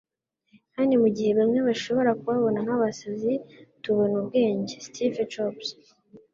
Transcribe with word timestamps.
kandi 0.73 0.93
mugihe 1.01 1.31
bamwe 1.39 1.59
bashobora 1.67 2.17
kubabona 2.19 2.59
nkabasazi, 2.65 3.33
tubona 3.83 4.13
ubwenge…”- 4.21 4.75
Steve 4.87 5.21
Jobs 5.33 5.67